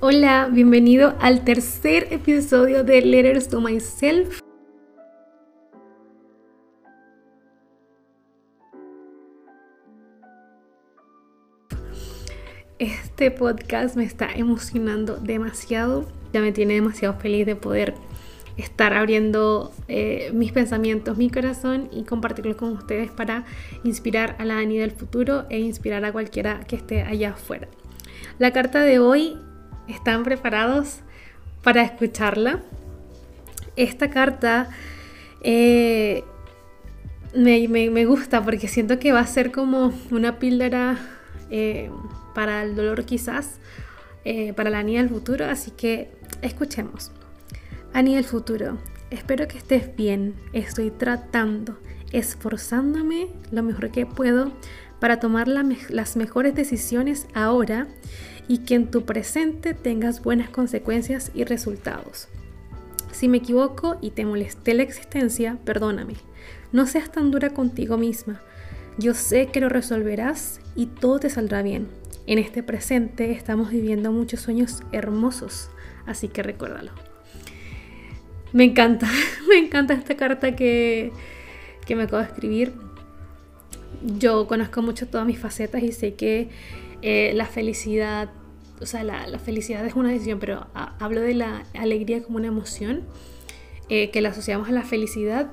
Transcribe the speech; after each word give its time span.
Hola, 0.00 0.48
bienvenido 0.48 1.16
al 1.18 1.42
tercer 1.42 2.06
episodio 2.12 2.84
de 2.84 3.02
Letters 3.02 3.48
to 3.48 3.60
Myself. 3.60 4.38
Este 12.78 13.32
podcast 13.32 13.96
me 13.96 14.04
está 14.04 14.32
emocionando 14.32 15.16
demasiado, 15.16 16.06
ya 16.32 16.42
me 16.42 16.52
tiene 16.52 16.74
demasiado 16.74 17.18
feliz 17.18 17.44
de 17.44 17.56
poder 17.56 17.94
estar 18.56 18.92
abriendo 18.92 19.72
eh, 19.88 20.30
mis 20.32 20.52
pensamientos, 20.52 21.18
mi 21.18 21.28
corazón 21.28 21.88
y 21.90 22.04
compartirlo 22.04 22.56
con 22.56 22.68
ustedes 22.74 23.10
para 23.10 23.46
inspirar 23.82 24.36
a 24.38 24.44
la 24.44 24.58
Ani 24.58 24.78
del 24.78 24.92
futuro 24.92 25.46
e 25.50 25.58
inspirar 25.58 26.04
a 26.04 26.12
cualquiera 26.12 26.60
que 26.60 26.76
esté 26.76 27.02
allá 27.02 27.30
afuera. 27.30 27.66
La 28.38 28.52
carta 28.52 28.82
de 28.82 29.00
hoy 29.00 29.36
¿Están 29.88 30.22
preparados 30.22 31.00
para 31.62 31.82
escucharla? 31.82 32.62
Esta 33.74 34.10
carta 34.10 34.68
eh, 35.40 36.24
me, 37.34 38.04
gusta 38.04 38.44
porque 38.44 38.68
siento 38.68 38.98
que 38.98 39.12
va 39.12 39.20
a 39.20 39.26
ser 39.26 39.50
como 39.50 39.92
una 40.10 40.38
píldora 40.38 40.98
eh, 41.50 41.90
para 42.34 42.62
el 42.62 42.76
dolor 42.76 43.04
quizás, 43.04 43.58
eh, 44.24 44.52
para 44.52 44.68
la 44.68 44.82
niña 44.82 45.00
del 45.00 45.10
futuro, 45.10 45.46
así 45.46 45.70
que 45.70 46.10
escuchemos. 46.42 47.10
Ani 47.94 48.14
del 48.14 48.24
futuro, 48.24 48.76
espero 49.10 49.48
que 49.48 49.56
estés 49.56 49.96
bien, 49.96 50.34
estoy 50.52 50.90
tratando, 50.90 51.78
esforzándome 52.12 53.28
lo 53.50 53.62
mejor 53.62 53.90
que 53.90 54.04
puedo 54.04 54.52
para 55.00 55.20
tomar 55.20 55.48
las 55.48 56.16
mejores 56.16 56.54
decisiones 56.54 57.26
ahora 57.32 57.86
y 58.48 58.58
que 58.58 58.74
en 58.74 58.90
tu 58.90 59.04
presente 59.04 59.74
tengas 59.74 60.22
buenas 60.22 60.48
consecuencias 60.48 61.30
y 61.34 61.44
resultados. 61.44 62.28
Si 63.12 63.28
me 63.28 63.38
equivoco 63.38 63.98
y 64.00 64.10
te 64.10 64.24
molesté 64.24 64.74
la 64.74 64.82
existencia, 64.82 65.58
perdóname. 65.64 66.14
No 66.72 66.86
seas 66.86 67.12
tan 67.12 67.30
dura 67.30 67.50
contigo 67.50 67.98
misma. 67.98 68.40
Yo 68.98 69.14
sé 69.14 69.46
que 69.46 69.60
lo 69.60 69.68
resolverás 69.68 70.60
y 70.74 70.86
todo 70.86 71.20
te 71.20 71.30
saldrá 71.30 71.62
bien. 71.62 71.88
En 72.26 72.38
este 72.38 72.62
presente 72.62 73.32
estamos 73.32 73.70
viviendo 73.70 74.12
muchos 74.12 74.40
sueños 74.40 74.82
hermosos, 74.92 75.70
así 76.06 76.28
que 76.28 76.42
recuérdalo. 76.42 76.92
Me 78.52 78.64
encanta, 78.64 79.08
me 79.48 79.58
encanta 79.58 79.94
esta 79.94 80.16
carta 80.16 80.56
que, 80.56 81.12
que 81.86 81.96
me 81.96 82.04
acabo 82.04 82.22
de 82.22 82.28
escribir. 82.28 82.72
Yo 84.18 84.46
conozco 84.46 84.82
mucho 84.82 85.06
todas 85.06 85.26
mis 85.26 85.38
facetas 85.38 85.82
y 85.82 85.92
sé 85.92 86.14
que 86.14 86.50
eh, 87.02 87.32
la 87.34 87.46
felicidad, 87.46 88.30
o 88.80 88.86
sea, 88.86 89.04
la, 89.04 89.38
felicidad 89.38 89.84
es 89.86 89.94
una 89.94 90.10
decisión, 90.10 90.38
pero 90.38 90.66
hablo 90.74 91.20
de 91.20 91.34
la 91.34 91.64
alegría 91.74 92.22
como 92.22 92.38
una 92.38 92.48
emoción, 92.48 93.04
eh, 93.88 94.10
que 94.10 94.20
la 94.20 94.30
asociamos 94.30 94.68
a 94.68 94.72
la 94.72 94.82
felicidad, 94.82 95.50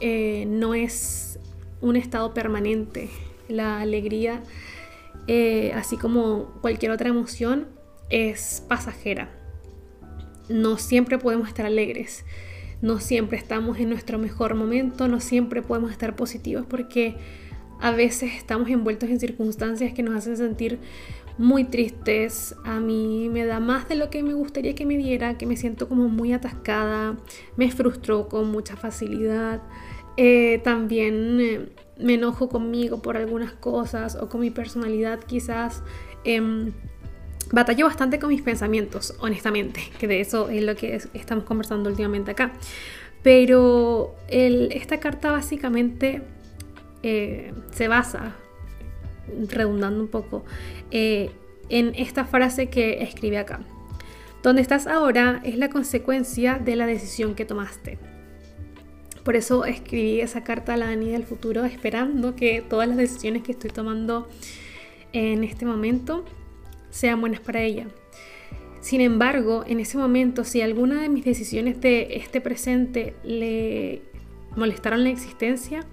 eh, 0.00 0.46
no 0.46 0.74
es 0.74 1.38
un 1.80 1.96
estado 1.96 2.34
permanente. 2.34 3.10
La 3.48 3.80
alegría, 3.80 4.42
así 5.74 5.96
como 5.96 6.52
cualquier 6.60 6.92
otra 6.92 7.08
emoción, 7.08 7.66
es 8.10 8.62
pasajera. 8.68 9.30
No 10.48 10.78
siempre 10.78 11.18
podemos 11.18 11.48
estar 11.48 11.66
alegres, 11.66 12.24
no 12.80 13.00
siempre 13.00 13.38
estamos 13.38 13.78
en 13.78 13.88
nuestro 13.88 14.18
mejor 14.18 14.54
momento, 14.54 15.08
no 15.08 15.20
siempre 15.20 15.62
podemos 15.62 15.90
estar 15.90 16.16
positivos 16.16 16.64
porque 16.66 17.16
a 17.80 17.92
veces 17.92 18.32
estamos 18.34 18.68
envueltos 18.68 19.08
en 19.08 19.20
circunstancias 19.20 19.92
que 19.92 20.02
nos 20.02 20.16
hacen 20.16 20.36
sentir 20.36 20.78
muy 21.38 21.64
tristes. 21.64 22.56
A 22.64 22.80
mí 22.80 23.28
me 23.30 23.46
da 23.46 23.60
más 23.60 23.88
de 23.88 23.94
lo 23.94 24.10
que 24.10 24.22
me 24.22 24.34
gustaría 24.34 24.74
que 24.74 24.84
me 24.84 24.96
diera, 24.96 25.38
que 25.38 25.46
me 25.46 25.56
siento 25.56 25.88
como 25.88 26.08
muy 26.08 26.32
atascada, 26.32 27.16
me 27.56 27.70
frustro 27.70 28.28
con 28.28 28.50
mucha 28.50 28.76
facilidad. 28.76 29.62
Eh, 30.16 30.60
también 30.64 31.38
eh, 31.40 31.68
me 31.96 32.14
enojo 32.14 32.48
conmigo 32.48 33.00
por 33.00 33.16
algunas 33.16 33.52
cosas 33.52 34.16
o 34.16 34.28
con 34.28 34.40
mi 34.40 34.50
personalidad 34.50 35.20
quizás. 35.20 35.82
Eh, 36.24 36.72
batallo 37.52 37.86
bastante 37.86 38.18
con 38.18 38.30
mis 38.30 38.42
pensamientos, 38.42 39.14
honestamente, 39.20 39.80
que 39.98 40.08
de 40.08 40.20
eso 40.20 40.48
es 40.48 40.62
lo 40.64 40.74
que 40.74 41.00
estamos 41.14 41.44
conversando 41.44 41.88
últimamente 41.88 42.32
acá. 42.32 42.52
Pero 43.22 44.14
esta 44.28 45.00
carta 45.00 45.32
básicamente 45.32 46.22
se 47.70 47.88
basa, 47.88 48.34
redundando 49.48 50.00
un 50.00 50.08
poco, 50.08 50.44
eh, 50.90 51.30
en 51.68 51.94
esta 51.96 52.24
frase 52.24 52.68
que 52.68 53.02
escribe 53.02 53.38
acá. 53.38 53.60
Donde 54.42 54.62
estás 54.62 54.86
ahora 54.86 55.40
es 55.44 55.58
la 55.58 55.68
consecuencia 55.68 56.58
de 56.58 56.76
la 56.76 56.86
decisión 56.86 57.34
que 57.34 57.44
tomaste. 57.44 57.98
Por 59.24 59.36
eso 59.36 59.64
escribí 59.64 60.20
esa 60.20 60.44
carta 60.44 60.74
a 60.74 60.76
la 60.76 60.86
Dani 60.86 61.10
del 61.10 61.24
futuro, 61.24 61.64
esperando 61.64 62.34
que 62.34 62.62
todas 62.66 62.88
las 62.88 62.96
decisiones 62.96 63.42
que 63.42 63.52
estoy 63.52 63.70
tomando 63.70 64.28
en 65.12 65.44
este 65.44 65.66
momento 65.66 66.24
sean 66.90 67.20
buenas 67.20 67.40
para 67.40 67.62
ella. 67.62 67.88
Sin 68.80 69.00
embargo, 69.00 69.64
en 69.66 69.80
ese 69.80 69.98
momento, 69.98 70.44
si 70.44 70.62
alguna 70.62 71.02
de 71.02 71.08
mis 71.08 71.24
decisiones 71.24 71.80
de 71.80 72.16
este 72.16 72.40
presente 72.40 73.14
le 73.24 74.02
molestaron 74.56 75.04
la 75.04 75.10
existencia, 75.10 75.84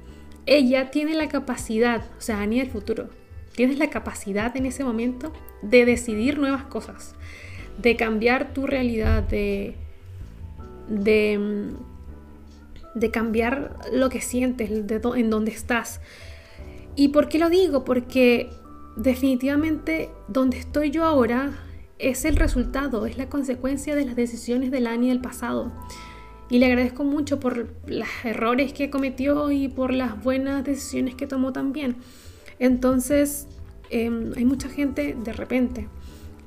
ella 0.46 0.92
tiene 0.92 1.14
la 1.14 1.28
capacidad, 1.30 2.06
o 2.18 2.22
sea, 2.22 2.42
Ani 2.42 2.60
del 2.60 2.70
futuro, 2.70 3.10
tienes 3.56 3.80
la 3.80 3.90
capacidad 3.90 4.56
en 4.56 4.66
ese 4.66 4.84
momento 4.84 5.32
de 5.62 5.86
decidir 5.86 6.38
nuevas 6.38 6.64
cosas, 6.64 7.16
de 7.82 7.96
cambiar 7.96 8.54
tu 8.54 8.68
realidad, 8.68 9.24
de, 9.24 9.76
de, 10.88 11.70
de 12.94 13.12
cambiar 13.12 13.78
lo 13.92 14.10
que 14.10 14.22
sientes, 14.22 14.70
en 14.72 15.30
dónde 15.30 15.52
estás. 15.52 16.02
¿Y 16.96 17.10
por 17.10 17.28
qué 17.28 17.40
lo 17.40 17.50
digo? 17.50 17.84
Porque 17.84 18.50
definitivamente 18.96 20.10
donde 20.28 20.58
estoy 20.58 20.92
yo 20.92 21.04
ahora 21.04 21.52
es 21.98 22.26
el 22.26 22.36
resultado, 22.36 23.06
es 23.06 23.18
la 23.18 23.30
consecuencia 23.30 23.96
de 23.96 24.06
las 24.06 24.16
decisiones 24.16 24.72
del 24.72 24.88
Ani 24.88 25.10
del 25.10 25.22
pasado 25.22 25.72
y 26.50 26.60
le 26.60 26.68
agradezco 26.68 27.04
mucho 27.04 27.40
por 27.40 27.68
los 27.88 28.08
errores 28.24 28.74
que 28.74 28.90
cometió 28.90 29.52
y 29.52 29.68
por 29.68 29.94
las 29.94 30.22
buenas 30.24 30.64
decisiones 30.64 31.16
que 31.16 31.28
tomó 31.28 31.52
también. 31.54 31.96
Entonces, 32.60 33.48
em, 33.90 34.32
hay 34.36 34.46
mucha 34.46 34.70
gente 34.70 35.16
de 35.22 35.34
repente 35.34 35.88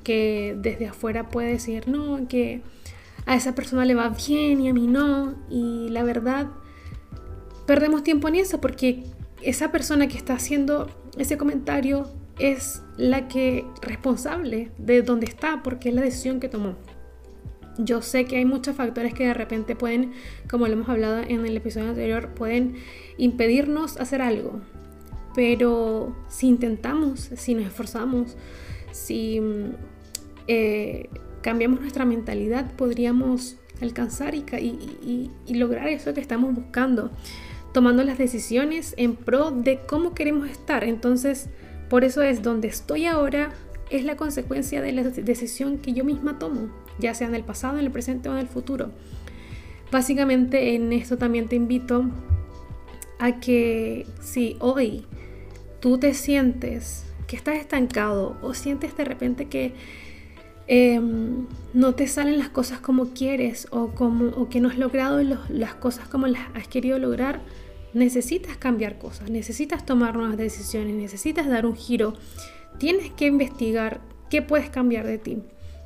que 0.03 0.55
desde 0.57 0.87
afuera 0.87 1.29
puede 1.29 1.51
decir, 1.51 1.87
no, 1.87 2.27
que 2.27 2.61
a 3.25 3.35
esa 3.35 3.53
persona 3.55 3.85
le 3.85 3.95
va 3.95 4.09
bien 4.09 4.61
y 4.61 4.69
a 4.69 4.73
mí 4.73 4.87
no. 4.87 5.35
Y 5.49 5.89
la 5.89 6.03
verdad, 6.03 6.47
perdemos 7.65 8.03
tiempo 8.03 8.27
en 8.27 8.35
eso 8.35 8.61
porque 8.61 9.03
esa 9.41 9.71
persona 9.71 10.07
que 10.07 10.17
está 10.17 10.33
haciendo 10.33 10.89
ese 11.17 11.37
comentario 11.37 12.09
es 12.39 12.81
la 12.97 13.27
que 13.27 13.65
responsable 13.81 14.71
de 14.77 15.01
dónde 15.01 15.25
está 15.25 15.61
porque 15.61 15.89
es 15.89 15.95
la 15.95 16.01
decisión 16.01 16.39
que 16.39 16.49
tomó. 16.49 16.75
Yo 17.81 18.01
sé 18.01 18.25
que 18.25 18.35
hay 18.35 18.43
muchos 18.43 18.75
factores 18.75 19.13
que 19.13 19.25
de 19.25 19.33
repente 19.33 19.73
pueden, 19.73 20.11
como 20.49 20.67
lo 20.67 20.73
hemos 20.73 20.89
hablado 20.89 21.19
en 21.19 21.45
el 21.45 21.55
episodio 21.55 21.89
anterior, 21.89 22.33
pueden 22.35 22.75
impedirnos 23.17 23.95
hacer 23.95 24.21
algo. 24.21 24.59
Pero 25.33 26.13
si 26.27 26.47
intentamos, 26.47 27.29
si 27.37 27.55
nos 27.55 27.65
esforzamos, 27.65 28.35
si 28.91 29.39
eh, 30.47 31.09
cambiamos 31.41 31.79
nuestra 31.79 32.03
mentalidad, 32.03 32.69
podríamos 32.75 33.55
alcanzar 33.79 34.35
y 34.35 35.31
lograr 35.47 35.87
eso 35.87 36.13
que 36.13 36.19
estamos 36.19 36.53
buscando, 36.53 37.11
tomando 37.73 38.03
las 38.03 38.17
decisiones 38.17 38.93
en 38.97 39.15
pro 39.15 39.51
de 39.51 39.79
cómo 39.87 40.13
queremos 40.13 40.49
estar. 40.49 40.83
Entonces, 40.83 41.47
por 41.89 42.03
eso 42.03 42.23
es 42.23 42.43
donde 42.43 42.67
estoy 42.67 43.05
ahora, 43.05 43.53
es 43.89 44.03
la 44.03 44.17
consecuencia 44.17 44.81
de 44.81 44.91
la 44.91 45.03
decisión 45.03 45.77
que 45.77 45.93
yo 45.93 46.03
misma 46.03 46.39
tomo 46.39 46.67
ya 46.99 47.13
sea 47.13 47.27
en 47.27 47.35
el 47.35 47.43
pasado, 47.43 47.77
en 47.77 47.85
el 47.85 47.91
presente 47.91 48.29
o 48.29 48.33
en 48.33 48.39
el 48.39 48.47
futuro. 48.47 48.91
Básicamente 49.91 50.75
en 50.75 50.93
esto 50.93 51.17
también 51.17 51.47
te 51.47 51.55
invito 51.55 52.05
a 53.17 53.39
que 53.39 54.05
si 54.21 54.55
hoy 54.59 55.05
tú 55.79 55.97
te 55.97 56.13
sientes 56.13 57.05
que 57.27 57.35
estás 57.35 57.57
estancado 57.57 58.37
o 58.41 58.53
sientes 58.53 58.95
de 58.97 59.05
repente 59.05 59.45
que 59.47 59.73
em, 60.67 61.45
no 61.73 61.95
te 61.95 62.07
salen 62.07 62.37
las 62.37 62.49
cosas 62.49 62.79
como 62.79 63.13
quieres 63.13 63.67
o, 63.71 63.89
como, 63.89 64.25
o 64.29 64.49
que 64.49 64.59
no 64.61 64.69
has 64.69 64.77
logrado 64.77 65.21
las 65.49 65.73
cosas 65.75 66.07
como 66.07 66.27
las 66.27 66.41
has 66.55 66.67
querido 66.67 66.99
lograr, 66.99 67.41
necesitas 67.93 68.57
cambiar 68.57 68.97
cosas, 68.97 69.29
necesitas 69.29 69.85
tomar 69.85 70.15
nuevas 70.15 70.37
decisiones, 70.37 70.95
necesitas 70.95 71.47
dar 71.47 71.65
un 71.65 71.75
giro, 71.75 72.13
tienes 72.77 73.11
que 73.11 73.25
investigar 73.25 74.01
qué 74.29 74.41
puedes 74.41 74.69
cambiar 74.69 75.05
de 75.05 75.17
ti. 75.17 75.43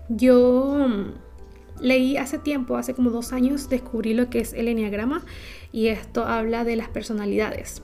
Yo 0.10 0.88
mm, 0.88 1.84
leí 1.84 2.18
hace 2.18 2.38
tiempo, 2.38 2.78
hace 2.78 2.94
como 2.94 3.10
dos 3.10 3.34
años, 3.34 3.70
descubrí 3.70 4.14
lo 4.14 4.30
que 4.30 4.40
es 4.40 4.54
el 4.54 4.68
enneagrama 4.68 5.24
y 5.72 5.88
esto 5.88 6.26
habla 6.26 6.64
de 6.64 6.76
las 6.76 6.90
personalidades. 6.90 7.82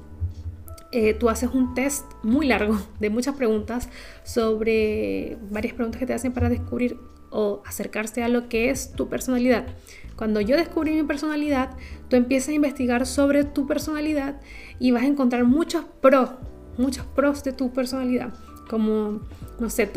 Eh, 0.92 1.14
tú 1.14 1.30
haces 1.30 1.52
un 1.54 1.76
test 1.76 2.06
muy 2.24 2.48
largo 2.48 2.80
de 3.00 3.12
muchas 3.12 3.36
preguntas 3.36 3.90
sobre 4.24 5.38
varias 5.52 5.76
preguntas 5.76 6.00
que 6.00 6.08
te 6.08 6.14
hacen 6.14 6.34
para 6.34 6.50
descubrir 6.50 6.98
o 7.30 7.62
acercarse 7.66 8.24
a 8.24 8.30
lo 8.30 8.50
que 8.50 8.72
es 8.72 8.94
tu 8.94 9.08
personalidad. 9.08 9.68
Cuando 10.16 10.42
yo 10.42 10.58
descubrí 10.58 10.92
mi 10.92 11.04
personalidad, 11.04 11.78
tú 12.10 12.16
empiezas 12.16 12.50
a 12.50 12.54
investigar 12.54 13.06
sobre 13.06 13.44
tu 13.44 13.68
personalidad 13.68 14.42
y 14.80 14.92
vas 14.92 15.04
a 15.04 15.08
encontrar 15.08 15.44
muchos 15.44 15.86
pros, 16.02 16.32
muchos 16.78 17.06
pros 17.06 17.44
de 17.44 17.54
tu 17.54 17.72
personalidad, 17.72 18.34
como, 18.70 19.22
no 19.60 19.70
sé, 19.70 19.90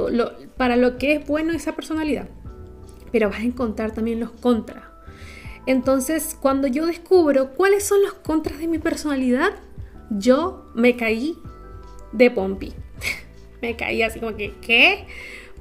para 0.57 0.77
lo 0.77 0.99
que 0.99 1.13
es 1.13 1.27
bueno 1.27 1.53
esa 1.53 1.77
personalidad, 1.77 2.29
pero 3.13 3.29
vas 3.29 3.41
a 3.41 3.45
encontrar 3.45 3.93
también 3.93 4.19
los 4.19 4.31
contras. 4.31 4.85
Entonces, 5.67 6.37
cuando 6.41 6.67
yo 6.67 6.87
descubro 6.87 7.53
cuáles 7.55 7.85
son 7.85 8.03
los 8.03 8.15
contras 8.15 8.59
de 8.59 8.67
mi 8.67 8.79
personalidad, 8.79 9.53
yo 10.11 10.71
me 10.75 10.97
caí 10.97 11.37
de 12.13 12.31
pompi. 12.31 12.73
me 13.63 13.77
caí 13.77 14.03
así 14.03 14.19
como 14.19 14.37
que, 14.37 14.55
¿qué? 14.61 15.07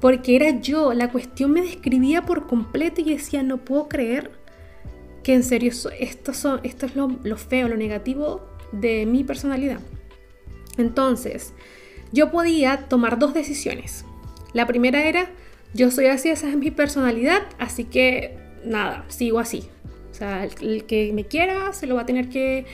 Porque 0.00 0.34
era 0.34 0.58
yo, 0.60 0.92
la 0.94 1.12
cuestión 1.12 1.52
me 1.52 1.62
describía 1.62 2.22
por 2.22 2.48
completo 2.48 3.00
y 3.00 3.04
decía, 3.04 3.42
no 3.44 3.58
puedo 3.58 3.88
creer 3.88 4.32
que 5.22 5.34
en 5.34 5.44
serio 5.44 5.70
esto, 6.00 6.34
son, 6.34 6.60
es 6.64 6.76
lo 6.96 7.36
feo, 7.36 7.68
lo 7.68 7.76
negativo 7.76 8.40
de 8.72 9.06
mi 9.06 9.22
personalidad. 9.22 9.78
Entonces, 10.78 11.52
yo 12.12 12.30
podía 12.30 12.88
tomar 12.88 13.18
dos 13.18 13.34
decisiones. 13.34 14.04
La 14.52 14.66
primera 14.66 15.04
era, 15.04 15.30
yo 15.74 15.90
soy 15.90 16.06
así, 16.06 16.28
esa 16.28 16.48
es 16.48 16.56
mi 16.56 16.70
personalidad, 16.70 17.42
así 17.58 17.84
que 17.84 18.38
nada, 18.64 19.04
sigo 19.08 19.38
así. 19.38 19.68
O 20.10 20.14
sea, 20.14 20.44
el, 20.44 20.84
que 20.84 21.12
me 21.14 21.24
quiera 21.24 21.72
se 21.72 21.86
lo 21.86 21.94
va 21.94 22.02
a 22.02 22.06
tener 22.06 22.28
que 22.28 22.66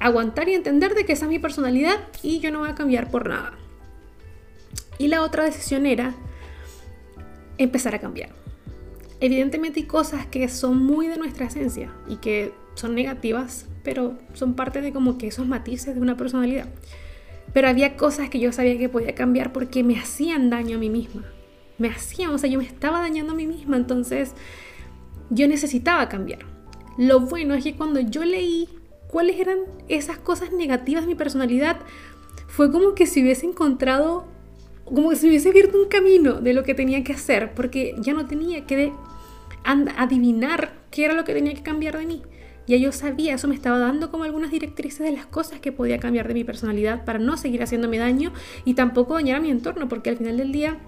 aguantar 0.00 0.48
y 0.48 0.54
entender 0.54 0.94
de 0.94 1.04
que 1.04 1.12
esa 1.12 1.24
es 1.24 1.30
mi 1.30 1.38
personalidad 1.38 1.96
y 2.22 2.38
yo 2.38 2.52
no 2.52 2.60
voy 2.60 2.70
a 2.70 2.74
cambiar 2.74 3.10
por 3.10 3.28
nada. 3.28 3.54
Y 4.98 5.08
la 5.08 5.22
otra 5.22 5.44
decisión 5.44 5.86
era 5.86 6.14
empezar 7.58 7.94
a 7.94 7.98
cambiar. 7.98 8.30
Evidentemente 9.20 9.80
hay 9.80 9.86
cosas 9.86 10.26
que 10.26 10.48
son 10.48 10.84
muy 10.84 11.08
de 11.08 11.16
nuestra 11.16 11.46
esencia 11.46 11.90
y 12.08 12.16
que 12.16 12.52
son 12.74 12.94
negativas, 12.94 13.66
pero 13.82 14.18
son 14.34 14.54
parte 14.54 14.80
de 14.80 14.92
como 14.92 15.18
que 15.18 15.28
esos 15.28 15.46
matices 15.46 15.94
de 15.94 16.00
una 16.00 16.16
personalidad. 16.16 16.68
Pero 17.54 17.68
había 17.68 17.96
cosas 17.96 18.28
que 18.28 18.40
yo 18.40 18.52
sabía 18.52 18.76
que 18.76 18.90
podía 18.90 19.14
cambiar 19.14 19.52
porque 19.52 19.82
me 19.82 19.98
hacían 19.98 20.50
daño 20.50 20.76
a 20.76 20.80
mí 20.80 20.90
misma. 20.90 21.24
Me 21.78 21.88
hacían, 21.88 22.30
o 22.30 22.38
sea, 22.38 22.50
yo 22.50 22.58
me 22.58 22.66
estaba 22.66 23.00
dañando 23.00 23.32
a 23.32 23.36
mí 23.36 23.46
misma, 23.46 23.76
entonces 23.78 24.34
yo 25.30 25.48
necesitaba 25.48 26.08
cambiar. 26.08 26.40
Lo 26.98 27.20
bueno 27.20 27.54
es 27.54 27.64
que 27.64 27.74
cuando 27.74 28.00
yo 28.00 28.24
leí 28.24 28.68
cuáles 29.08 29.38
eran 29.40 29.58
esas 29.88 30.18
cosas 30.18 30.52
negativas 30.52 31.04
de 31.04 31.08
mi 31.08 31.14
personalidad, 31.14 31.78
fue 32.48 32.70
como 32.70 32.94
que 32.94 33.06
si 33.06 33.22
hubiese 33.22 33.46
encontrado, 33.46 34.26
como 34.84 35.14
si 35.14 35.28
hubiese 35.28 35.48
abierto 35.48 35.80
un 35.80 35.88
camino 35.88 36.40
de 36.40 36.52
lo 36.52 36.64
que 36.64 36.74
tenía 36.74 37.02
que 37.02 37.12
hacer, 37.12 37.54
porque 37.54 37.94
ya 37.98 38.12
no 38.12 38.26
tenía 38.26 38.66
que 38.66 38.92
adivinar 39.96 40.74
qué 40.90 41.04
era 41.04 41.14
lo 41.14 41.24
que 41.24 41.32
tenía 41.32 41.54
que 41.54 41.62
cambiar 41.62 41.98
de 41.98 42.06
mí. 42.06 42.22
Ya 42.66 42.76
yo 42.76 42.92
sabía, 42.92 43.34
eso 43.34 43.48
me 43.48 43.54
estaba 43.54 43.78
dando 43.78 44.10
como 44.10 44.24
algunas 44.24 44.50
directrices 44.50 45.00
de 45.00 45.12
las 45.12 45.26
cosas 45.26 45.60
que 45.60 45.72
podía 45.72 45.98
cambiar 45.98 46.28
de 46.28 46.34
mi 46.34 46.44
personalidad 46.44 47.04
para 47.04 47.18
no 47.18 47.36
seguir 47.36 47.62
haciéndome 47.62 47.98
daño 47.98 48.32
y 48.64 48.74
tampoco 48.74 49.14
dañar 49.14 49.36
a 49.36 49.40
mi 49.40 49.50
entorno, 49.50 49.88
porque 49.88 50.10
al 50.10 50.16
final 50.16 50.36
del 50.36 50.52
día 50.52 50.78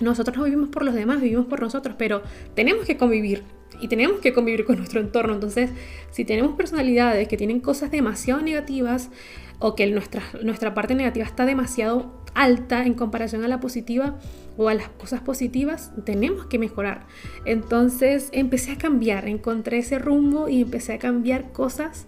nosotros 0.00 0.36
no 0.36 0.44
vivimos 0.44 0.68
por 0.68 0.84
los 0.84 0.94
demás, 0.94 1.20
vivimos 1.20 1.46
por 1.46 1.60
nosotros, 1.60 1.94
pero 1.96 2.22
tenemos 2.54 2.84
que 2.86 2.96
convivir 2.96 3.44
y 3.80 3.88
tenemos 3.88 4.20
que 4.20 4.32
convivir 4.32 4.64
con 4.64 4.76
nuestro 4.76 5.00
entorno. 5.00 5.34
Entonces, 5.34 5.70
si 6.10 6.24
tenemos 6.24 6.56
personalidades 6.56 7.28
que 7.28 7.36
tienen 7.36 7.60
cosas 7.60 7.90
demasiado 7.90 8.40
negativas 8.42 9.10
o 9.58 9.74
que 9.74 9.86
nuestra, 9.86 10.22
nuestra 10.42 10.74
parte 10.74 10.94
negativa 10.94 11.24
está 11.24 11.46
demasiado 11.46 12.12
alta 12.34 12.84
en 12.84 12.94
comparación 12.94 13.44
a 13.44 13.48
la 13.48 13.60
positiva 13.60 14.18
o 14.56 14.68
a 14.68 14.74
las 14.74 14.88
cosas 14.88 15.20
positivas, 15.20 15.92
tenemos 16.04 16.46
que 16.46 16.58
mejorar. 16.58 17.06
Entonces 17.44 18.28
empecé 18.32 18.72
a 18.72 18.78
cambiar, 18.78 19.28
encontré 19.28 19.78
ese 19.78 19.98
rumbo 19.98 20.48
y 20.48 20.62
empecé 20.62 20.94
a 20.94 20.98
cambiar 20.98 21.52
cosas 21.52 22.06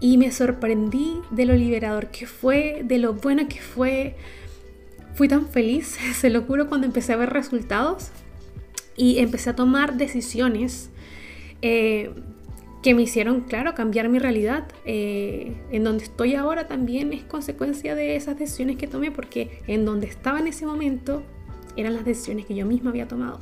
y 0.00 0.18
me 0.18 0.30
sorprendí 0.30 1.20
de 1.30 1.46
lo 1.46 1.54
liberador 1.54 2.08
que 2.10 2.26
fue, 2.26 2.82
de 2.84 2.98
lo 2.98 3.14
bueno 3.14 3.48
que 3.48 3.60
fue. 3.60 4.16
Fui 5.14 5.28
tan 5.28 5.48
feliz, 5.48 5.98
se 6.14 6.30
lo 6.30 6.42
juro, 6.42 6.68
cuando 6.68 6.86
empecé 6.86 7.12
a 7.12 7.16
ver 7.16 7.30
resultados 7.30 8.10
y 8.96 9.18
empecé 9.18 9.50
a 9.50 9.56
tomar 9.56 9.96
decisiones 9.96 10.90
eh, 11.62 12.10
que 12.82 12.94
me 12.94 13.02
hicieron, 13.02 13.42
claro, 13.42 13.74
cambiar 13.74 14.08
mi 14.08 14.18
realidad. 14.18 14.68
Eh, 14.84 15.56
en 15.70 15.84
donde 15.84 16.04
estoy 16.04 16.34
ahora 16.34 16.68
también 16.68 17.12
es 17.12 17.24
consecuencia 17.24 17.94
de 17.94 18.16
esas 18.16 18.38
decisiones 18.38 18.76
que 18.76 18.86
tomé, 18.86 19.10
porque 19.10 19.62
en 19.66 19.84
donde 19.84 20.06
estaba 20.06 20.38
en 20.38 20.46
ese 20.46 20.66
momento 20.66 21.22
eran 21.76 21.94
las 21.94 22.04
decisiones 22.04 22.46
que 22.46 22.54
yo 22.54 22.66
misma 22.66 22.90
había 22.90 23.08
tomado. 23.08 23.40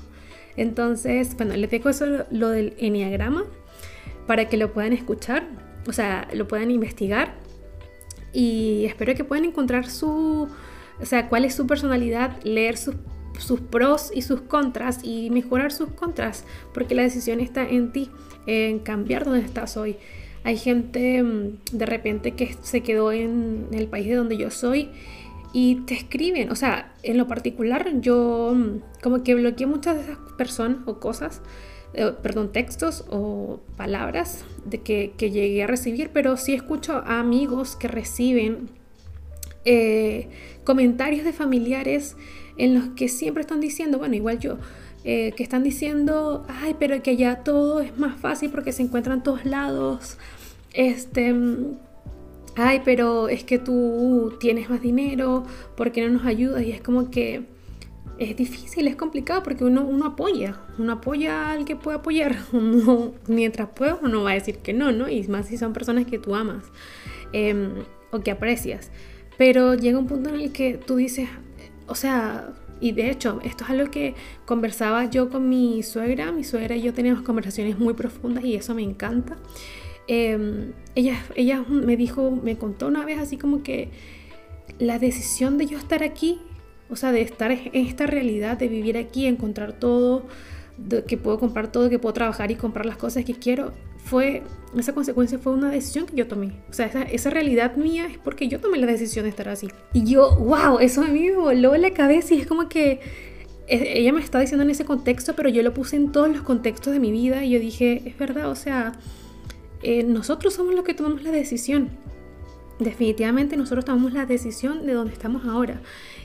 Entonces, 0.57 1.37
bueno, 1.37 1.57
les 1.57 1.71
dejo 1.71 1.89
eso 1.89 2.25
lo 2.31 2.49
del 2.49 2.75
enneagrama 2.79 3.45
para 4.27 4.49
que 4.49 4.57
lo 4.57 4.73
puedan 4.73 4.93
escuchar, 4.93 5.47
o 5.87 5.93
sea, 5.93 6.29
lo 6.33 6.47
puedan 6.49 6.71
investigar 6.71 7.35
y 8.33 8.85
espero 8.87 9.15
que 9.15 9.25
puedan 9.25 9.45
encontrar 9.45 9.89
su, 9.89 10.49
o 11.01 11.05
sea, 11.05 11.29
cuál 11.29 11.45
es 11.45 11.55
su 11.55 11.67
personalidad, 11.67 12.43
leer 12.45 12.77
sus 12.77 12.95
sus 13.39 13.61
pros 13.61 14.11
y 14.15 14.23
sus 14.23 14.43
contras 14.43 15.01
y 15.03 15.31
mejorar 15.31 15.73
sus 15.73 15.91
contras, 15.91 16.45
porque 16.73 16.95
la 16.95 17.03
decisión 17.03 17.41
está 17.41 17.69
en 17.69 17.93
ti, 17.93 18.11
en 18.47 18.79
cambiar 18.79 19.25
donde 19.25 19.41
estás 19.41 19.77
hoy. 19.77 19.97
Hay 20.45 20.57
gente 20.57 21.23
mm, 21.23 21.59
de 21.73 21.87
repente 21.87 22.33
que 22.33 22.55
se 22.63 22.83
quedó 22.83 23.13
en 23.13 23.69
el 23.73 23.87
país 23.87 24.07
de 24.07 24.15
donde 24.15 24.37
yo 24.37 24.51
soy 24.51 24.91
y 25.55 25.77
te 25.87 25.95
escriben, 25.95 26.51
o 26.51 26.57
sea, 26.57 26.93
en 27.05 27.17
lo 27.17 27.29
particular 27.29 27.89
yo 28.01 28.53
mm, 28.55 29.01
como 29.03 29.23
que 29.23 29.37
bloqueé 29.37 29.67
muchas 29.67 29.95
de 29.95 30.03
esas 30.03 30.19
personas 30.37 30.79
o 30.87 30.99
cosas, 30.99 31.43
eh, 31.95 32.13
perdón, 32.23 32.51
textos 32.51 33.05
o 33.09 33.61
palabras 33.77 34.45
de 34.65 34.83
que, 34.83 35.13
que, 35.17 35.31
llegué 35.31 35.63
a 35.63 35.69
recibir, 35.69 36.11
pero 36.13 36.37
sí 36.37 36.55
escucho 36.55 36.95
a 37.07 37.21
amigos 37.21 37.77
que 37.77 37.87
reciben 37.87 38.69
eh, 39.65 40.29
comentarios 40.65 41.25
de 41.25 41.33
familiares 41.33 42.17
en 42.57 42.75
los 42.75 42.89
que 42.97 43.09
siempre 43.09 43.43
están 43.43 43.61
diciendo, 43.61 43.99
bueno, 43.99 44.17
igual 44.17 44.41
yo, 44.41 44.59
eh, 45.05 45.35
que 45.37 45.45
están 45.45 45.63
diciendo, 45.63 46.45
ay, 46.49 46.75
pero 46.81 47.01
que 47.01 47.17
ya 47.17 47.45
todo 47.45 47.81
es 47.81 47.97
más 47.97 48.19
fácil 48.19 48.51
porque 48.51 48.73
se 48.73 48.83
encuentran 48.83 49.23
todos 49.23 49.45
lados, 49.45 50.19
este, 50.73 51.33
ay, 52.57 52.83
pero 52.85 53.29
es 53.29 53.45
que 53.45 53.59
tú 53.59 54.35
tienes 54.41 54.71
más 54.71 54.81
dinero, 54.81 55.45
¿por 55.77 55.93
qué 55.93 56.07
no 56.07 56.13
nos 56.13 56.27
ayudas? 56.27 56.63
Y 56.63 56.73
es 56.73 56.81
como 56.81 57.11
que 57.11 57.45
es 58.19 58.37
difícil, 58.37 58.87
es 58.87 58.97
complicado 58.97 59.43
porque 59.43 59.65
uno, 59.65 59.85
uno 59.85 60.07
apoya, 60.07 60.61
uno 60.79 60.93
apoya 60.93 61.51
al 61.51 61.65
que 61.65 61.77
puede 61.77 61.99
apoyar, 61.99 62.37
mientras 63.29 63.69
pueda 63.71 63.99
uno 64.03 64.23
va 64.23 64.33
a 64.33 64.35
decir 64.35 64.59
que 64.59 64.73
no, 64.73 64.93
¿no? 64.93 65.09
Y 65.09 65.27
más 65.29 65.47
si 65.47 65.59
son 65.59 65.73
personas 65.73 66.07
que 66.07 66.19
tú 66.19 66.35
amas 66.35 66.65
em, 67.33 67.71
o 68.11 68.21
que 68.21 68.31
aprecias. 68.31 68.91
Pero 69.37 69.75
llega 69.75 69.99
un 69.99 70.07
punto 70.07 70.29
en 70.29 70.37
el 70.37 70.53
que 70.53 70.75
tú 70.75 70.97
dices, 70.97 71.29
o 71.89 71.97
sea, 71.97 72.53
y 72.81 72.93
de 72.93 73.11
hecho, 73.11 73.41
esto 73.43 73.65
es 73.65 73.71
algo 73.71 73.91
que 73.91 74.15
conversaba 74.45 75.07
yo 75.07 75.31
con 75.31 75.49
mi 75.49 75.83
suegra. 75.83 76.33
Mi 76.33 76.45
suegra 76.45 76.77
y 76.77 76.83
yo 76.83 76.93
teníamos 76.93 77.23
conversaciones 77.23 77.79
muy 77.79 77.95
profundas 77.95 78.45
y 78.45 78.55
eso 78.55 78.75
me 78.75 78.83
encanta. 78.83 79.37
Em, 80.07 80.73
ella, 80.95 81.25
ella 81.35 81.65
me 81.69 81.97
dijo, 81.97 82.31
me 82.31 82.57
contó 82.57 82.87
una 82.87 83.05
vez 83.05 83.19
así 83.19 83.37
como 83.37 83.63
que 83.63 83.91
la 84.79 84.99
decisión 84.99 85.59
de 85.59 85.67
yo 85.67 85.79
estar 85.79 86.03
aquí, 86.03 86.41
o 86.91 86.97
sea, 86.97 87.13
de 87.13 87.23
estar 87.23 87.51
en 87.51 87.71
esta 87.75 88.07
realidad, 88.07 88.59
de 88.59 88.69
vivir 88.69 88.97
aquí, 88.99 89.27
encontrar 89.27 89.73
todo, 89.73 90.27
que 91.07 91.17
puedo 91.17 91.39
comprar 91.39 91.71
todo, 91.71 91.89
que 91.89 91.99
puedo 91.99 92.13
trabajar 92.13 92.51
y 92.51 92.57
comprar 92.57 92.85
las 92.87 92.97
cosas 92.97 93.25
que 93.25 93.35
quiero, 93.35 93.73
fue, 94.05 94.43
esa 94.77 94.93
consecuencia 94.93 95.39
fue 95.39 95.53
una 95.53 95.71
decisión 95.71 96.07
que 96.07 96.17
yo 96.17 96.27
tomé. 96.27 96.53
O 96.69 96.73
sea, 96.73 96.87
esa, 96.87 97.03
esa, 97.03 97.31
realidad 97.31 97.77
mía 97.77 98.07
es 98.07 98.19
porque 98.19 98.49
yo 98.49 98.61
tomé 98.61 98.79
la 98.79 98.87
decisión 98.87 99.23
de 99.25 99.31
estar 99.31 99.49
así. 99.49 99.69
Y 99.95 100.05
yo, 100.05 100.37
wow, 100.37 100.79
eso 100.79 101.03
a 101.03 101.07
mí 101.07 101.31
me 101.31 101.37
voló 101.37 101.77
la 101.77 101.93
cabeza 101.93 102.35
y 102.35 102.41
es 102.41 102.47
como 102.47 102.69
que 102.69 103.01
eh, 103.67 103.93
ella 103.97 104.13
me 104.13 104.21
está 104.21 104.41
diciendo 104.41 104.63
en 104.63 104.71
ese 104.71 104.85
contexto, 104.85 105.35
pero 105.35 105.49
yo 105.49 105.63
lo 105.63 105.73
puse 105.73 105.97
en 105.97 106.13
todos 106.13 106.29
los 106.29 106.43
contextos 106.43 106.93
de 106.93 107.01
mi 107.01 107.13
vida 107.13 107.45
y 107.45 107.51
yo 107.51 107.61
dije, 107.61 108.03
es 108.05 108.19
verdad, 108.19 108.51
o 108.51 108.57
sea, 108.57 108.93
eh, 109.85 110.03
nosotros 110.03 110.55
somos 110.55 110.75
los 110.75 110.85
que 110.85 110.95
tomamos 110.95 111.23
la 111.23 111.31
decisión. 111.31 111.91
Definitivamente 112.79 113.57
nosotros 113.57 113.85
tomamos 113.85 114.13
la 114.13 114.27
decisión 114.27 114.87
de 114.87 114.95
donde 114.95 115.13
estamos 115.13 115.45
ahora. 115.45 115.81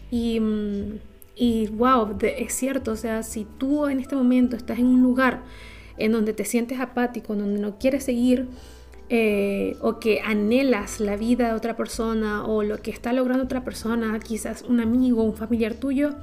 Y, 0.10 0.40
mm, 0.40 1.00
y 1.36 1.68
wow, 1.68 2.18
es 2.22 2.54
cierto, 2.54 2.92
o 2.92 2.96
sea, 2.96 3.24
si 3.24 3.46
tú 3.58 3.88
en 3.88 4.00
este 4.00 4.16
momento 4.16 4.56
estás 4.56 4.80
en 4.80 4.88
un 4.88 5.02
lugar 5.02 5.44
en 5.98 6.12
donde 6.12 6.34
te 6.34 6.46
sientes 6.46 6.80
apático, 6.80 7.34
en 7.34 7.40
donde 7.40 7.60
no 7.60 7.78
quieres 7.78 8.06
seguir 8.06 8.48
eh, 9.10 9.76
o 9.82 10.00
que 10.00 10.22
anhelas 10.22 11.00
la 11.00 11.18
vida 11.18 11.48
de 11.48 11.54
otra 11.54 11.76
persona 11.76 12.46
o 12.46 12.64
lo 12.64 12.78
que 12.78 12.92
está 12.92 13.12
logrando 13.12 13.44
otra 13.44 13.64
persona, 13.64 14.18
quizás 14.20 14.64
un 14.64 14.80
amigo, 14.80 15.24
un 15.24 15.36
familiar 15.36 15.74
tuyo, 15.74 16.16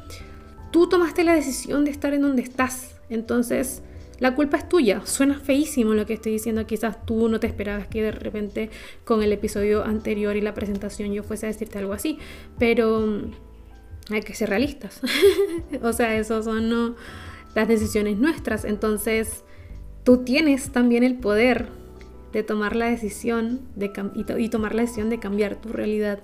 tú 0.70 0.88
tomaste 0.88 1.24
la 1.24 1.34
decisión 1.34 1.84
de 1.84 1.90
estar 1.90 2.14
en 2.14 2.22
donde 2.22 2.42
estás. 2.42 2.96
Entonces, 3.10 3.82
la 4.18 4.34
culpa 4.34 4.56
es 4.56 4.68
tuya. 4.68 5.02
Suena 5.04 5.38
feísimo 5.38 5.94
lo 5.94 6.06
que 6.06 6.14
estoy 6.14 6.32
diciendo. 6.32 6.66
Quizás 6.66 7.04
tú 7.04 7.28
no 7.28 7.40
te 7.40 7.46
esperabas 7.46 7.86
que 7.86 8.02
de 8.02 8.12
repente 8.12 8.70
con 9.04 9.22
el 9.22 9.32
episodio 9.32 9.84
anterior 9.84 10.36
y 10.36 10.40
la 10.40 10.54
presentación 10.54 11.12
yo 11.12 11.22
fuese 11.22 11.46
a 11.46 11.48
decirte 11.48 11.78
algo 11.78 11.92
así. 11.92 12.18
Pero 12.58 13.06
mm, 13.06 14.12
hay 14.14 14.22
que 14.22 14.34
ser 14.34 14.48
realistas. 14.48 15.00
o 15.82 15.92
sea, 15.92 16.16
eso 16.16 16.42
son 16.42 16.68
no 16.68 16.96
las 17.54 17.68
decisiones 17.68 18.18
nuestras. 18.18 18.64
Entonces, 18.64 19.44
tú 20.04 20.18
tienes 20.18 20.70
también 20.70 21.02
el 21.02 21.16
poder 21.16 21.68
de 22.32 22.42
tomar 22.42 22.76
la 22.76 22.86
decisión 22.86 23.62
de 23.76 23.90
y, 24.14 24.48
tomar 24.50 24.74
la 24.74 24.82
decisión 24.82 25.10
de 25.10 25.18
cambiar 25.18 25.56
tu 25.56 25.70
realidad. 25.70 26.20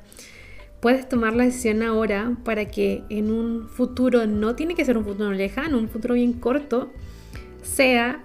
Puedes 0.81 1.09
tomar 1.09 1.35
la 1.35 1.45
decisión 1.45 1.83
ahora 1.83 2.37
para 2.45 2.67
que 2.67 3.05
en 3.09 3.31
un 3.31 3.69
futuro, 3.69 4.27
no 4.27 4.55
tiene 4.55 4.75
que 4.75 4.85
ser 4.85 4.99
un 4.99 5.05
futuro 5.05 5.33
lejano, 5.33 5.79
un 5.79 5.89
futuro 5.89 6.15
bien 6.15 6.35
corto, 6.35 6.93
sea 7.63 8.23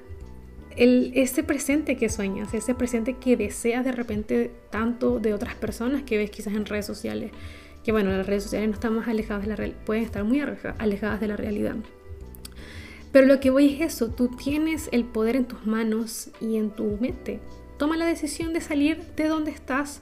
el, 0.75 1.12
ese 1.15 1.44
presente 1.44 1.98
que 1.98 2.10
sueñas, 2.10 2.53
ese 2.53 2.75
presente 2.75 3.13
que 3.13 3.36
deseas 3.36 3.84
de 3.84 3.91
repente 3.91 4.51
tanto 4.70 5.20
de 5.20 5.34
otras 5.34 5.56
personas 5.56 6.03
que 6.03 6.17
ves 6.17 6.29
quizás 6.29 6.53
en 6.53 6.65
redes 6.65 6.86
sociales. 6.86 7.32
Que 7.84 7.91
bueno, 7.91 8.12
las 8.12 8.27
redes 8.27 8.44
sociales 8.44 8.67
no 8.70 8.74
están 8.75 8.96
más 8.96 9.08
alejadas 9.08 9.44
de 9.44 9.50
la 9.50 9.56
realidad, 9.56 9.79
pueden 9.86 10.03
estar 10.03 10.24
muy 10.24 10.41
alejadas 10.41 11.20
de 11.20 11.27
la 11.27 11.38
realidad. 11.38 11.75
Pero 13.12 13.25
lo 13.25 13.39
que 13.39 13.50
voy 13.50 13.74
es 13.74 13.82
eso, 13.82 14.10
tú 14.10 14.27
tienes 14.27 14.89
el 14.91 15.06
poder 15.06 15.36
en 15.36 15.46
tus 15.46 15.65
manos 15.65 16.29
y 16.41 16.58
en 16.58 16.70
tu 16.70 16.98
mente. 17.00 17.39
Toma 17.77 17.96
la 17.96 18.06
decisión 18.06 18.53
de 18.53 18.62
salir 18.62 19.01
de 19.15 19.27
donde 19.27 19.51
estás 19.51 20.01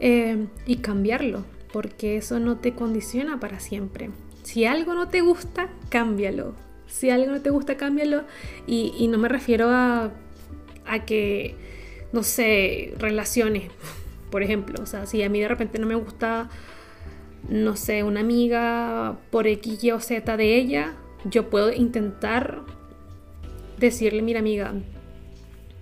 eh, 0.00 0.46
y 0.66 0.76
cambiarlo, 0.76 1.44
porque 1.72 2.16
eso 2.16 2.40
no 2.40 2.58
te 2.58 2.74
condiciona 2.74 3.38
para 3.38 3.60
siempre. 3.60 4.10
Si 4.42 4.64
algo 4.64 4.94
no 4.94 5.08
te 5.08 5.20
gusta, 5.20 5.68
cámbialo. 5.88 6.54
Si 6.92 7.10
algo 7.10 7.32
no 7.32 7.40
te 7.40 7.50
gusta, 7.50 7.76
cámbialo. 7.76 8.24
Y, 8.66 9.08
no 9.08 9.18
me 9.18 9.28
refiero 9.28 9.70
a, 9.70 10.12
a 10.86 11.04
que, 11.04 11.56
no 12.12 12.22
sé, 12.22 12.94
relaciones, 12.98 13.70
por 14.30 14.42
ejemplo. 14.42 14.82
O 14.82 14.86
sea, 14.86 15.06
si 15.06 15.22
a 15.22 15.28
mí 15.28 15.40
de 15.40 15.48
repente 15.48 15.78
no 15.78 15.86
me 15.86 15.94
gusta, 15.94 16.50
no 17.48 17.76
sé, 17.76 18.04
una 18.04 18.20
amiga 18.20 19.18
por 19.30 19.46
X, 19.46 19.82
Y 19.82 19.90
o 19.90 20.00
Z 20.00 20.36
de 20.36 20.56
ella, 20.56 20.94
yo 21.24 21.48
puedo 21.50 21.72
intentar 21.72 22.60
decirle, 23.78 24.22
mira 24.22 24.40
amiga, 24.40 24.74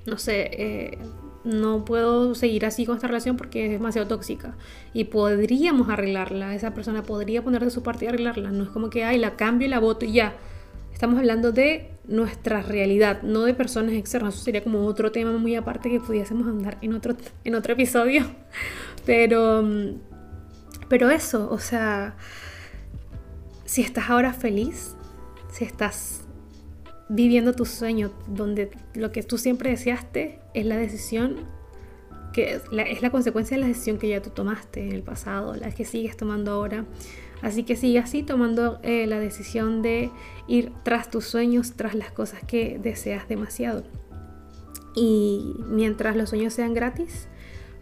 no 0.06 0.16
sé, 0.16 0.50
eh, 0.52 0.98
no 1.44 1.84
puedo 1.84 2.34
seguir 2.34 2.66
así 2.66 2.84
con 2.84 2.96
esta 2.96 3.06
relación 3.06 3.36
porque 3.36 3.66
es 3.66 3.72
demasiado 3.72 4.08
tóxica. 4.08 4.56
Y 4.92 5.04
podríamos 5.04 5.88
arreglarla, 5.88 6.54
esa 6.54 6.72
persona 6.72 7.02
podría 7.02 7.42
poner 7.42 7.64
de 7.64 7.70
su 7.70 7.82
parte 7.82 8.04
y 8.04 8.08
arreglarla. 8.08 8.50
No 8.50 8.64
es 8.64 8.70
como 8.70 8.90
que, 8.90 9.04
ay, 9.04 9.18
la 9.18 9.36
cambio 9.36 9.66
y 9.66 9.70
la 9.70 9.80
voto 9.80 10.04
y 10.04 10.12
ya. 10.12 10.34
Estamos 11.00 11.18
hablando 11.18 11.50
de 11.50 11.88
nuestra 12.06 12.60
realidad, 12.60 13.22
no 13.22 13.44
de 13.44 13.54
personas 13.54 13.94
externas. 13.94 14.34
Eso 14.34 14.44
sería 14.44 14.62
como 14.62 14.84
otro 14.84 15.10
tema 15.10 15.32
muy 15.32 15.56
aparte 15.56 15.88
que 15.88 15.98
pudiésemos 15.98 16.46
andar 16.46 16.76
en 16.82 16.92
otro, 16.92 17.16
en 17.42 17.54
otro 17.54 17.72
episodio. 17.72 18.26
Pero, 19.06 19.64
pero 20.90 21.08
eso, 21.08 21.50
o 21.50 21.58
sea, 21.58 22.16
si 23.64 23.80
estás 23.80 24.10
ahora 24.10 24.34
feliz, 24.34 24.94
si 25.50 25.64
estás 25.64 26.20
viviendo 27.08 27.54
tu 27.54 27.64
sueño, 27.64 28.12
donde 28.26 28.70
lo 28.92 29.10
que 29.10 29.22
tú 29.22 29.38
siempre 29.38 29.70
deseaste 29.70 30.38
es 30.52 30.66
la 30.66 30.76
decisión 30.76 31.46
que 32.34 32.56
es 32.56 32.62
la, 32.70 32.82
es 32.82 33.00
la, 33.00 33.08
consecuencia 33.08 33.56
de 33.56 33.62
la 33.62 33.68
decisión 33.68 33.96
que 33.96 34.08
ya 34.08 34.20
tú 34.20 34.28
tomaste 34.28 34.86
en 34.86 34.92
el 34.92 35.02
pasado, 35.02 35.56
la 35.56 35.70
que 35.70 35.86
sigues 35.86 36.18
tomando 36.18 36.52
ahora. 36.52 36.84
Así 37.42 37.62
que 37.62 37.76
sigue 37.76 37.98
así 37.98 38.22
tomando 38.22 38.80
eh, 38.82 39.06
la 39.06 39.18
decisión 39.18 39.82
de 39.82 40.10
ir 40.46 40.72
tras 40.82 41.10
tus 41.10 41.26
sueños, 41.26 41.72
tras 41.74 41.94
las 41.94 42.10
cosas 42.10 42.40
que 42.46 42.78
deseas 42.82 43.28
demasiado. 43.28 43.84
Y 44.94 45.54
mientras 45.68 46.16
los 46.16 46.30
sueños 46.30 46.52
sean 46.52 46.74
gratis, 46.74 47.28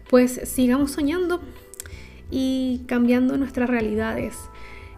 pues 0.09 0.39
sigamos 0.45 0.91
soñando 0.91 1.41
y 2.31 2.81
cambiando 2.87 3.37
nuestras 3.37 3.69
realidades. 3.69 4.35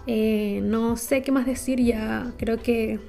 Eh, 0.07 0.61
no 0.63 0.97
sé 0.97 1.21
qué 1.21 1.31
más 1.31 1.45
decir, 1.45 1.79
ya 1.79 2.33
creo 2.37 2.61
que 2.61 2.99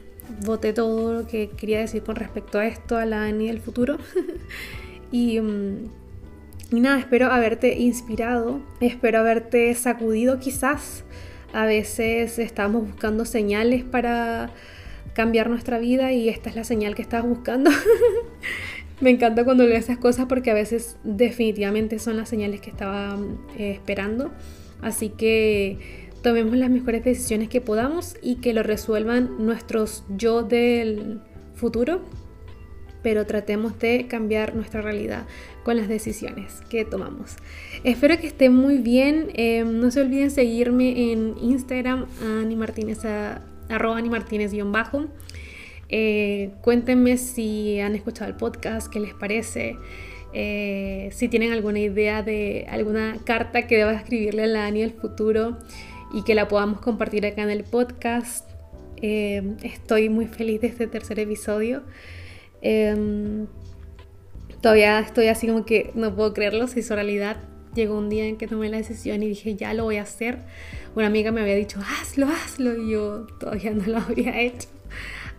voté 0.44 0.72
todo 0.72 1.12
lo 1.12 1.26
que 1.26 1.50
quería 1.50 1.80
decir 1.80 2.02
con 2.02 2.16
respecto 2.16 2.58
a 2.58 2.66
esto, 2.66 2.96
a 2.96 3.06
la 3.06 3.24
Ani 3.24 3.48
del 3.48 3.60
futuro. 3.60 3.98
mm, 5.12 5.84
y 6.70 6.80
nada, 6.80 6.98
espero 6.98 7.26
haberte 7.26 7.78
inspirado, 7.78 8.60
espero 8.80 9.20
haberte 9.20 9.74
sacudido 9.74 10.38
quizás. 10.38 11.04
A 11.52 11.66
veces 11.66 12.38
estamos 12.38 12.86
buscando 12.86 13.24
señales 13.24 13.84
para 13.84 14.50
cambiar 15.12 15.50
nuestra 15.50 15.78
vida 15.78 16.12
y 16.12 16.28
esta 16.28 16.48
es 16.48 16.56
la 16.56 16.64
señal 16.64 16.94
que 16.94 17.02
estás 17.02 17.24
buscando. 17.24 17.70
Me 19.00 19.10
encanta 19.10 19.44
cuando 19.44 19.66
leo 19.66 19.76
esas 19.76 19.98
cosas 19.98 20.26
porque 20.26 20.50
a 20.50 20.54
veces 20.54 20.96
definitivamente 21.04 21.98
son 21.98 22.16
las 22.16 22.28
señales 22.28 22.60
que 22.60 22.70
estaba 22.70 23.18
eh, 23.58 23.72
esperando. 23.72 24.30
Así 24.80 25.10
que 25.10 26.08
tomemos 26.22 26.56
las 26.56 26.70
mejores 26.70 27.04
decisiones 27.04 27.48
que 27.48 27.60
podamos 27.60 28.16
y 28.22 28.36
que 28.36 28.54
lo 28.54 28.62
resuelvan 28.62 29.44
nuestros 29.44 30.04
yo 30.08 30.42
del 30.42 31.20
futuro, 31.54 32.00
pero 33.02 33.26
tratemos 33.26 33.78
de 33.78 34.06
cambiar 34.08 34.54
nuestra 34.54 34.80
realidad 34.80 35.26
con 35.64 35.76
las 35.76 35.88
decisiones 35.88 36.62
que 36.68 36.84
tomamos. 36.84 37.36
Espero 37.84 38.18
que 38.18 38.26
estén 38.26 38.54
muy 38.54 38.78
bien. 38.78 39.30
Em, 39.34 39.80
no 39.80 39.90
se 39.90 40.00
olviden 40.00 40.30
seguirme 40.30 41.12
en 41.12 41.34
Instagram, 41.40 42.06
Ani 42.22 42.56
Martínez, 42.56 43.04
arroba 43.68 43.98
Ani 43.98 44.08
bajo. 44.08 45.06
Eh, 45.88 46.52
cuéntenme 46.62 47.18
si 47.18 47.78
han 47.80 47.94
escuchado 47.94 48.30
el 48.30 48.36
podcast, 48.36 48.90
qué 48.90 49.00
les 49.00 49.14
parece. 49.14 49.76
Eh, 50.32 51.10
si 51.12 51.28
tienen 51.28 51.52
alguna 51.52 51.78
idea 51.80 52.22
de 52.22 52.66
alguna 52.70 53.18
carta 53.24 53.66
que 53.66 53.76
deba 53.76 53.92
escribirle 53.92 54.44
a 54.44 54.46
la 54.46 54.66
Ani 54.66 54.80
del 54.80 54.92
futuro 54.92 55.58
y 56.14 56.22
que 56.24 56.34
la 56.34 56.48
podamos 56.48 56.80
compartir 56.80 57.26
acá 57.26 57.42
en 57.42 57.50
el 57.50 57.64
podcast. 57.64 58.48
Eh, 59.02 59.42
estoy 59.62 60.08
muy 60.08 60.26
feliz 60.26 60.60
de 60.60 60.68
este 60.68 60.86
tercer 60.86 61.18
episodio. 61.18 61.82
Em, 62.62 63.46
todavía 64.60 65.00
estoy 65.00 65.26
así 65.26 65.46
como 65.48 65.64
que 65.66 65.90
no 65.94 66.14
puedo 66.14 66.32
creerlo, 66.32 66.68
se 66.68 66.80
hizo 66.80 66.94
realidad. 66.94 67.36
Llegó 67.74 67.98
un 67.98 68.08
día 68.08 68.26
en 68.26 68.36
que 68.36 68.46
tomé 68.46 68.68
la 68.68 68.76
decisión 68.76 69.22
y 69.22 69.28
dije, 69.28 69.56
ya 69.56 69.74
lo 69.74 69.84
voy 69.84 69.96
a 69.96 70.02
hacer. 70.02 70.38
Una 70.94 71.06
amiga 71.06 71.32
me 71.32 71.40
había 71.40 71.56
dicho, 71.56 71.80
hazlo, 71.80 72.28
hazlo, 72.28 72.76
y 72.76 72.92
yo 72.92 73.26
todavía 73.38 73.72
no 73.72 73.84
lo 73.86 73.98
había 74.08 74.40
hecho. 74.40 74.68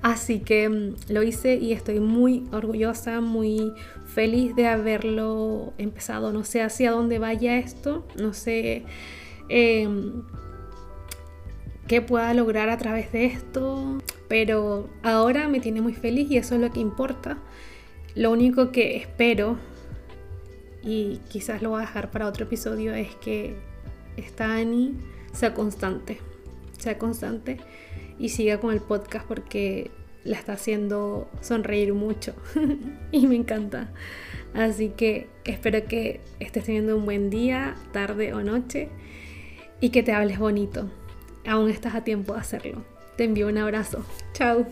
Así 0.03 0.39
que 0.39 0.65
em, 0.65 0.95
lo 1.07 1.23
hice 1.23 1.55
y 1.55 1.71
estoy 1.71 2.01
muy 2.01 2.43
orgullosa, 2.51 3.21
muy 3.21 3.71
feliz 4.05 4.53
de 4.53 4.67
haberlo 4.67 5.73
empezado. 5.77 6.33
No 6.33 6.43
sé 6.43 6.61
hacia 6.61 6.91
dónde 6.91 7.19
vaya 7.19 7.57
esto, 7.57 8.05
no 8.17 8.33
sé 8.33 8.83
em, 9.47 10.23
qué 11.87 12.01
pueda 12.01 12.33
lograr 12.33 12.69
a 12.69 12.77
través 12.77 13.13
de 13.13 13.27
esto, 13.27 13.99
pero 14.33 14.89
ahora 15.03 15.47
me 15.47 15.59
tiene 15.59 15.79
muy 15.79 15.93
feliz 15.93 16.31
y 16.31 16.37
eso 16.37 16.55
es 16.55 16.61
lo 16.61 16.71
que 16.71 16.79
importa. 16.79 17.37
Lo 18.15 18.31
único 18.31 18.71
que 18.71 18.97
espero, 18.97 19.59
y 20.81 21.19
quizás 21.29 21.61
lo 21.61 21.69
voy 21.69 21.77
a 21.77 21.81
dejar 21.81 22.09
para 22.09 22.25
otro 22.25 22.45
episodio, 22.45 22.95
es 22.95 23.13
que 23.17 23.55
esta 24.17 24.55
Ani 24.55 24.95
sea 25.33 25.53
constante, 25.53 26.17
sea 26.79 26.97
constante 26.97 27.57
y 28.17 28.29
siga 28.29 28.59
con 28.59 28.73
el 28.73 28.81
podcast 28.81 29.27
porque 29.27 29.91
la 30.23 30.39
está 30.39 30.53
haciendo 30.53 31.29
sonreír 31.41 31.93
mucho 31.93 32.33
y 33.11 33.27
me 33.27 33.35
encanta. 33.35 33.91
Así 34.55 34.89
que 34.97 35.27
espero 35.45 35.85
que 35.85 36.21
estés 36.39 36.63
teniendo 36.63 36.97
un 36.97 37.05
buen 37.05 37.29
día, 37.29 37.75
tarde 37.91 38.33
o 38.33 38.41
noche 38.41 38.89
y 39.79 39.89
que 39.89 40.01
te 40.01 40.11
hables 40.11 40.39
bonito 40.39 40.89
aún 41.45 41.69
estás 41.69 41.93
a 41.93 42.03
tiempo 42.03 42.33
de 42.33 42.39
hacerlo. 42.39 42.92
Te 43.15 43.25
envío 43.25 43.47
un 43.47 43.57
abrazo. 43.57 44.03
Chao. 44.33 44.65